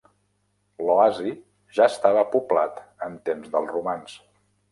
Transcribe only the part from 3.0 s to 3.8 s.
en temps dels